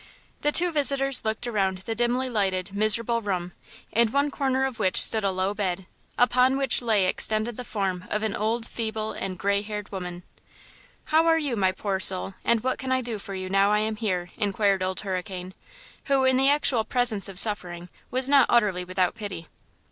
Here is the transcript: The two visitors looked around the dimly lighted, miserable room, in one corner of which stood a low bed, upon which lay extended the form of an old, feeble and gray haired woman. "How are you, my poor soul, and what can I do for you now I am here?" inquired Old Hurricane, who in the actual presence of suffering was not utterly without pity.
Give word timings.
The 0.41 0.51
two 0.51 0.71
visitors 0.71 1.23
looked 1.23 1.45
around 1.45 1.77
the 1.79 1.93
dimly 1.93 2.27
lighted, 2.27 2.73
miserable 2.73 3.21
room, 3.21 3.51
in 3.91 4.11
one 4.11 4.31
corner 4.31 4.65
of 4.65 4.79
which 4.79 4.99
stood 4.99 5.23
a 5.23 5.29
low 5.29 5.53
bed, 5.53 5.85
upon 6.17 6.57
which 6.57 6.81
lay 6.81 7.05
extended 7.05 7.55
the 7.55 7.63
form 7.63 8.05
of 8.09 8.23
an 8.23 8.35
old, 8.35 8.67
feeble 8.67 9.11
and 9.13 9.37
gray 9.37 9.61
haired 9.61 9.91
woman. 9.91 10.23
"How 11.05 11.27
are 11.27 11.37
you, 11.37 11.55
my 11.55 11.71
poor 11.71 11.99
soul, 11.99 12.33
and 12.43 12.63
what 12.63 12.79
can 12.79 12.91
I 12.91 13.01
do 13.01 13.19
for 13.19 13.35
you 13.35 13.47
now 13.47 13.71
I 13.71 13.77
am 13.77 13.95
here?" 13.95 14.31
inquired 14.37 14.81
Old 14.81 15.01
Hurricane, 15.01 15.53
who 16.05 16.23
in 16.25 16.35
the 16.35 16.49
actual 16.49 16.83
presence 16.83 17.29
of 17.29 17.37
suffering 17.37 17.87
was 18.09 18.27
not 18.27 18.47
utterly 18.49 18.83
without 18.83 19.13
pity. 19.13 19.49